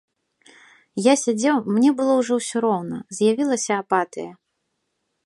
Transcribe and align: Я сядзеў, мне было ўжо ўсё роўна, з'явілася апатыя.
Я 1.07 1.13
сядзеў, 1.23 1.57
мне 1.75 1.89
было 1.99 2.13
ўжо 2.21 2.33
ўсё 2.39 2.57
роўна, 2.65 2.97
з'явілася 3.19 3.71
апатыя. 3.85 4.31